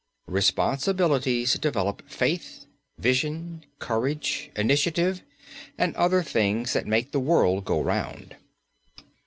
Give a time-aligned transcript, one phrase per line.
[0.25, 2.65] Responsibilities develop faith,
[2.97, 5.21] vision, courage, initiative,
[5.77, 8.35] and other things that make the world go round.